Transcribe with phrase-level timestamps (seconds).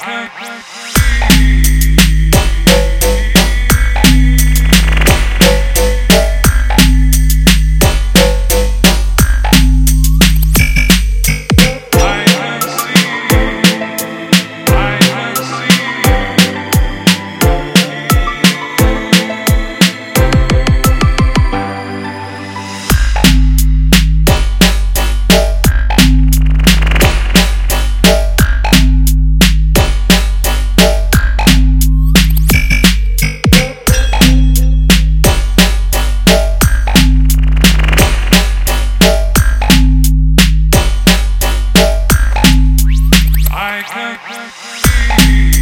[0.00, 0.49] time.
[44.48, 45.59] see.